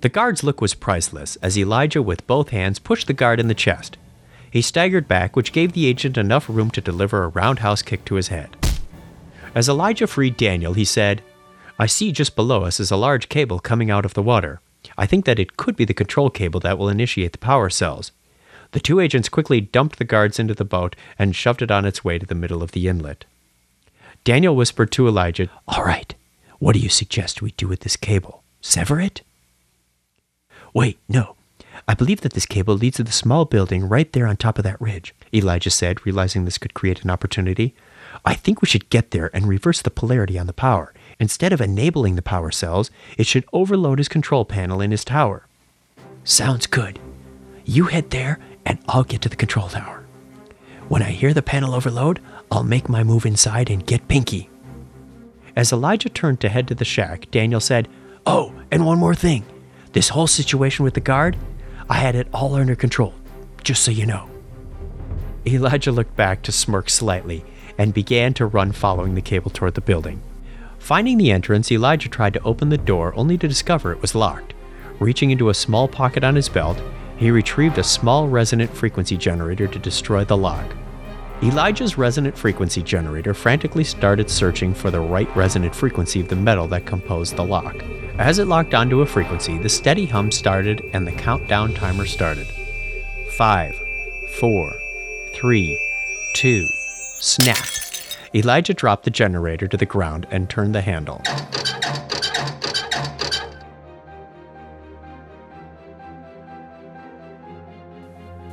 [0.00, 3.54] The guard's look was priceless as Elijah, with both hands, pushed the guard in the
[3.54, 3.98] chest.
[4.50, 8.16] He staggered back, which gave the agent enough room to deliver a roundhouse kick to
[8.16, 8.56] his head.
[9.54, 11.22] As Elijah freed Daniel, he said,
[11.78, 14.60] I see just below us is a large cable coming out of the water.
[14.98, 18.12] I think that it could be the control cable that will initiate the power cells.
[18.72, 22.04] The two agents quickly dumped the guards into the boat and shoved it on its
[22.04, 23.24] way to the middle of the inlet.
[24.22, 26.14] Daniel whispered to Elijah, All right,
[26.58, 28.42] what do you suggest we do with this cable?
[28.60, 29.22] Sever it?
[30.74, 31.36] Wait, no.
[31.88, 34.64] I believe that this cable leads to the small building right there on top of
[34.64, 37.74] that ridge, Elijah said, realizing this could create an opportunity.
[38.24, 40.92] I think we should get there and reverse the polarity on the power.
[41.18, 45.46] Instead of enabling the power cells, it should overload his control panel in his tower.
[46.24, 46.98] Sounds good.
[47.64, 50.06] You head there, and I'll get to the control tower.
[50.88, 54.50] When I hear the panel overload, I'll make my move inside and get Pinky.
[55.56, 57.88] As Elijah turned to head to the shack, Daniel said,
[58.26, 59.44] Oh, and one more thing.
[59.92, 61.36] This whole situation with the guard,
[61.88, 63.14] I had it all under control,
[63.64, 64.28] just so you know.
[65.46, 67.44] Elijah looked back to smirk slightly
[67.78, 70.20] and began to run following the cable toward the building.
[70.78, 74.54] Finding the entrance, Elijah tried to open the door only to discover it was locked.
[74.98, 76.80] Reaching into a small pocket on his belt,
[77.20, 80.64] he retrieved a small resonant frequency generator to destroy the lock.
[81.42, 86.66] Elijah's resonant frequency generator frantically started searching for the right resonant frequency of the metal
[86.66, 87.76] that composed the lock.
[88.16, 92.46] As it locked onto a frequency, the steady hum started and the countdown timer started.
[93.36, 93.78] Five,
[94.38, 94.80] four,
[95.34, 95.78] three,
[96.32, 96.66] two,
[97.18, 97.66] snap.
[98.34, 101.20] Elijah dropped the generator to the ground and turned the handle.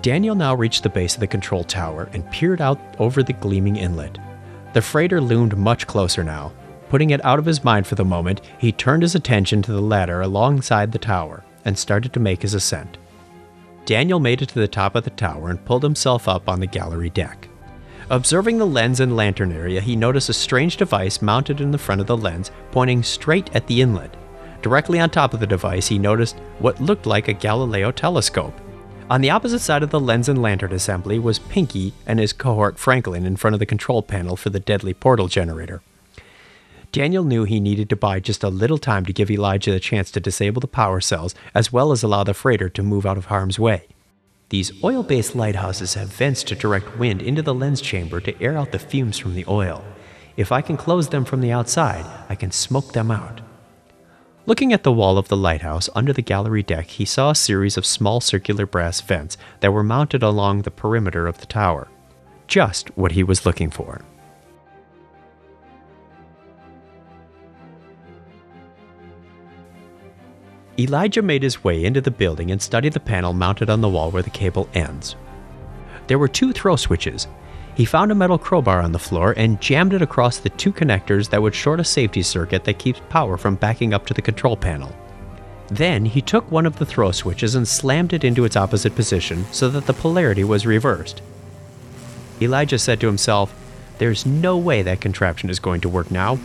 [0.08, 3.76] Daniel now reached the base of the control tower and peered out over the gleaming
[3.76, 4.18] inlet.
[4.72, 6.54] The freighter loomed much closer now.
[6.88, 9.82] Putting it out of his mind for the moment, he turned his attention to the
[9.82, 12.98] ladder alongside the tower and started to make his ascent.
[13.86, 16.68] Daniel made it to the top of the tower and pulled himself up on the
[16.68, 17.50] gallery deck.
[18.10, 22.00] Observing the lens and lantern area, he noticed a strange device mounted in the front
[22.00, 24.16] of the lens, pointing straight at the inlet.
[24.62, 28.58] Directly on top of the device, he noticed what looked like a Galileo telescope.
[29.10, 32.78] On the opposite side of the lens and lantern assembly was Pinky and his cohort
[32.78, 35.82] Franklin in front of the control panel for the deadly portal generator.
[36.92, 40.12] Daniel knew he needed to buy just a little time to give Elijah the chance
[40.12, 43.26] to disable the power cells, as well as allow the freighter to move out of
[43.28, 43.88] harm's way.
[44.50, 48.58] These oil based lighthouses have vents to direct wind into the lens chamber to air
[48.58, 49.86] out the fumes from the oil.
[50.36, 53.40] If I can close them from the outside, I can smoke them out.
[54.48, 57.76] Looking at the wall of the lighthouse under the gallery deck, he saw a series
[57.76, 61.90] of small circular brass vents that were mounted along the perimeter of the tower.
[62.48, 64.06] Just what he was looking for.
[70.80, 74.12] Elijah made his way into the building and studied the panel mounted on the wall
[74.12, 75.18] where the cable ends.
[76.08, 77.28] There were two throw switches.
[77.78, 81.30] He found a metal crowbar on the floor and jammed it across the two connectors
[81.30, 84.58] that would short a safety circuit that keeps power from backing up to the control
[84.58, 84.92] panel.
[85.68, 89.46] Then he took one of the throw switches and slammed it into its opposite position
[89.52, 91.22] so that the polarity was reversed.
[92.42, 93.54] Elijah said to himself,
[94.00, 96.40] There's no way that contraption is going to work now.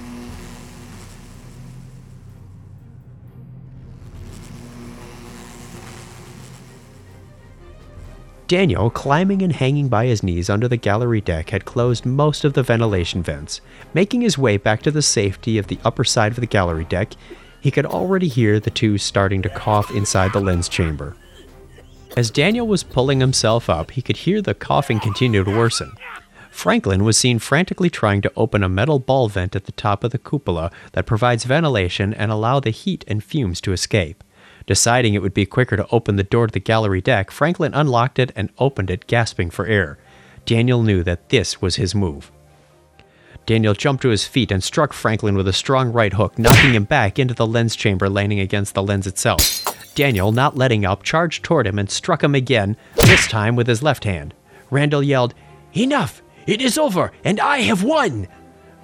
[8.52, 12.52] Daniel, climbing and hanging by his knees under the gallery deck, had closed most of
[12.52, 13.62] the ventilation vents.
[13.94, 17.14] Making his way back to the safety of the upper side of the gallery deck,
[17.62, 21.16] he could already hear the two starting to cough inside the lens chamber.
[22.14, 25.92] As Daniel was pulling himself up, he could hear the coughing continue to worsen.
[26.50, 30.10] Franklin was seen frantically trying to open a metal ball vent at the top of
[30.10, 34.22] the cupola that provides ventilation and allow the heat and fumes to escape.
[34.66, 38.18] Deciding it would be quicker to open the door to the gallery deck, Franklin unlocked
[38.18, 39.98] it and opened it, gasping for air.
[40.44, 42.30] Daniel knew that this was his move.
[43.44, 46.84] Daniel jumped to his feet and struck Franklin with a strong right hook, knocking him
[46.84, 49.64] back into the lens chamber, landing against the lens itself.
[49.94, 53.82] Daniel, not letting up, charged toward him and struck him again, this time with his
[53.82, 54.32] left hand.
[54.70, 55.34] Randall yelled,
[55.74, 56.22] Enough!
[56.46, 58.28] It is over, and I have won!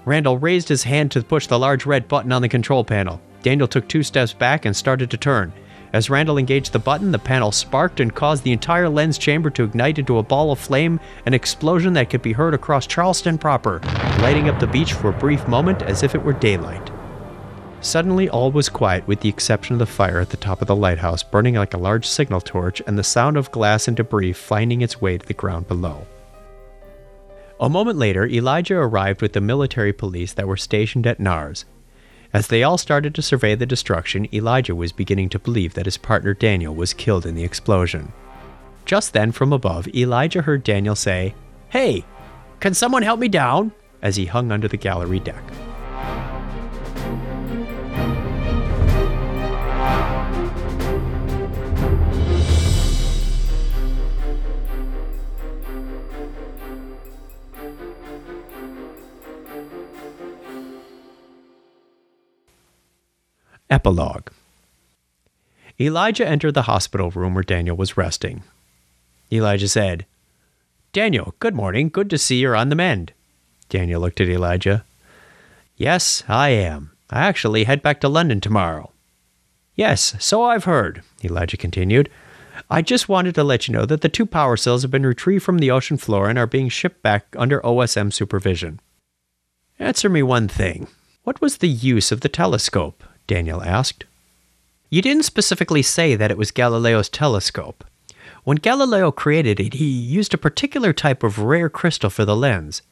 [0.04, 3.20] Randall raised his hand to push the large red button on the control panel.
[3.42, 5.52] Daniel took two steps back and started to turn.
[5.92, 9.64] As Randall engaged the button, the panel sparked and caused the entire lens chamber to
[9.64, 13.80] ignite into a ball of flame, an explosion that could be heard across Charleston proper,
[14.20, 16.90] lighting up the beach for a brief moment as if it were daylight.
[17.80, 20.76] Suddenly, all was quiet with the exception of the fire at the top of the
[20.76, 24.82] lighthouse burning like a large signal torch and the sound of glass and debris finding
[24.82, 26.06] its way to the ground below.
[27.60, 31.64] A moment later, Elijah arrived with the military police that were stationed at Nars.
[32.32, 35.96] As they all started to survey the destruction, Elijah was beginning to believe that his
[35.96, 38.12] partner Daniel was killed in the explosion.
[38.84, 41.34] Just then, from above, Elijah heard Daniel say,
[41.70, 42.04] Hey,
[42.60, 43.72] can someone help me down?
[44.02, 45.42] as he hung under the gallery deck.
[63.70, 64.30] Epilogue
[65.78, 68.42] Elijah entered the hospital room where Daniel was resting.
[69.30, 70.06] Elijah said,
[70.94, 71.90] Daniel, good morning.
[71.90, 73.12] Good to see you're on the mend.
[73.68, 74.86] Daniel looked at Elijah.
[75.76, 76.92] Yes, I am.
[77.10, 78.90] I actually head back to London tomorrow.
[79.74, 82.08] Yes, so I've heard, Elijah continued.
[82.70, 85.44] I just wanted to let you know that the two power cells have been retrieved
[85.44, 88.80] from the ocean floor and are being shipped back under OSM supervision.
[89.78, 90.88] Answer me one thing.
[91.22, 93.04] What was the use of the telescope?
[93.28, 94.04] Daniel asked.
[94.90, 97.84] You didn't specifically say that it was Galileo's telescope.
[98.42, 102.82] When Galileo created it, he used a particular type of rare crystal for the lens.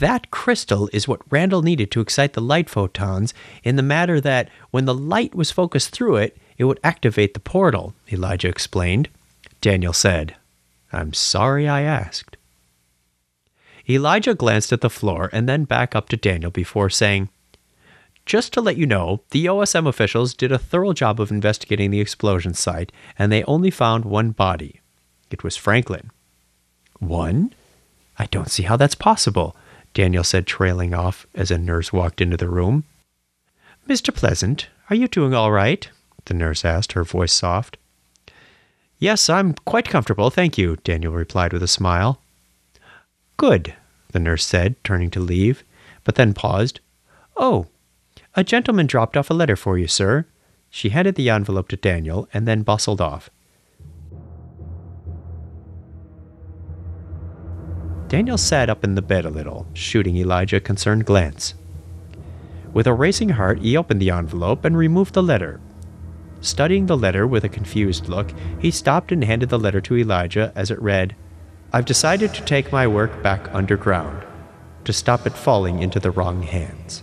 [0.00, 3.32] That crystal is what Randall needed to excite the light photons
[3.62, 7.40] in the matter that when the light was focused through it, it would activate the
[7.40, 9.08] portal, Elijah explained.
[9.60, 10.34] Daniel said,
[10.92, 12.36] I'm sorry I asked.
[13.88, 17.28] Elijah glanced at the floor and then back up to Daniel before saying,
[18.26, 22.00] just to let you know, the OSM officials did a thorough job of investigating the
[22.00, 24.80] explosion site, and they only found one body.
[25.30, 26.10] It was Franklin.
[26.98, 27.54] One?
[28.18, 29.56] I don't see how that's possible,
[29.94, 32.84] Daniel said, trailing off as a nurse walked into the room.
[33.88, 34.12] Mr.
[34.12, 35.88] Pleasant, are you doing all right?
[36.24, 37.76] the nurse asked, her voice soft.
[38.98, 42.20] Yes, I'm quite comfortable, thank you, Daniel replied with a smile.
[43.36, 43.74] Good,
[44.10, 45.62] the nurse said, turning to leave,
[46.02, 46.80] but then paused.
[47.36, 47.66] Oh,
[48.36, 50.26] a gentleman dropped off a letter for you, sir.
[50.68, 53.30] She handed the envelope to Daniel and then bustled off.
[58.08, 61.54] Daniel sat up in the bed a little, shooting Elijah a concerned glance.
[62.72, 65.60] With a racing heart, he opened the envelope and removed the letter.
[66.42, 70.52] Studying the letter with a confused look, he stopped and handed the letter to Elijah
[70.54, 71.16] as it read,
[71.72, 74.24] I've decided to take my work back underground,
[74.84, 77.02] to stop it falling into the wrong hands.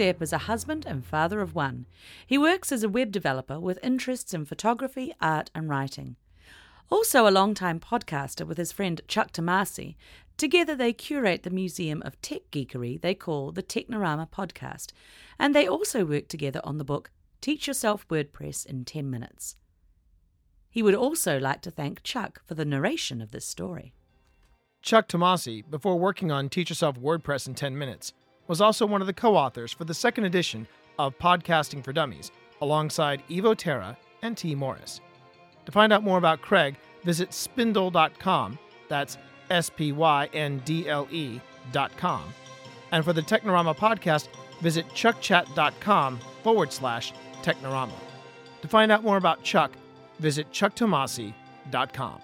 [0.00, 1.84] Stepp is a husband and father of one.
[2.26, 6.16] He works as a web developer with interests in photography, art, and writing.
[6.88, 9.96] Also, a long-time podcaster with his friend Chuck Tomasi,
[10.38, 14.92] together they curate the museum of tech geekery they call the Technorama Podcast,
[15.38, 17.10] and they also work together on the book
[17.42, 19.56] Teach Yourself WordPress in 10 Minutes.
[20.70, 23.92] He would also like to thank Chuck for the narration of this story.
[24.80, 28.14] Chuck Tomasi, before working on Teach Yourself WordPress in 10 Minutes,
[28.50, 30.66] was also one of the co authors for the second edition
[30.98, 35.00] of Podcasting for Dummies, alongside Evo Terra and Tee Morris.
[35.66, 36.74] To find out more about Craig,
[37.04, 39.18] visit spyndle.com, that's
[39.50, 42.24] S P Y N D L E.com.
[42.90, 44.26] And for the Technorama podcast,
[44.60, 47.92] visit chuckchat.com forward slash Technorama.
[48.62, 49.70] To find out more about Chuck,
[50.18, 52.20] visit chucktomasi.com.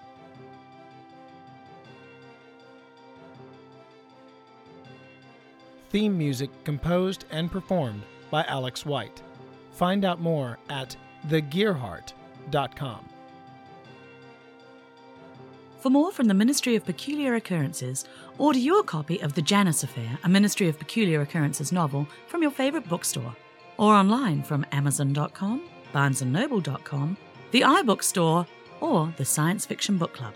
[5.97, 9.23] Theme music composed and performed by Alex White.
[9.73, 10.95] Find out more at
[11.29, 13.09] thegearheart.com.
[15.79, 18.05] For more from the Ministry of Peculiar Occurrences,
[18.37, 22.51] order your copy of The Janus Affair, a Ministry of Peculiar Occurrences novel, from your
[22.51, 23.35] favourite bookstore,
[23.79, 27.17] or online from Amazon.com, BarnesandNoble.com,
[27.53, 28.47] the iBookstore,
[28.83, 30.35] or the Science Fiction Book Club.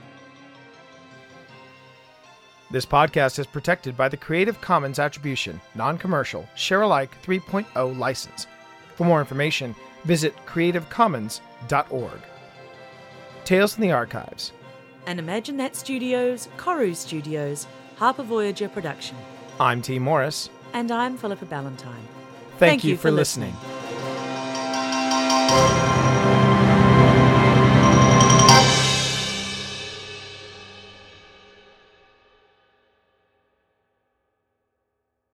[2.73, 8.47] This podcast is protected by the Creative Commons Attribution, Non Commercial, Share Alike 3.0 license.
[8.95, 12.21] For more information, visit creativecommons.org.
[13.45, 14.53] Tales from the Archives.
[15.07, 17.67] And Imagine That Studios, Koru Studios,
[17.97, 19.17] Harper Voyager production.
[19.59, 20.49] I'm Tee Morris.
[20.73, 22.07] And I'm Philippa Ballantine.
[22.59, 23.57] Thank, you for listening.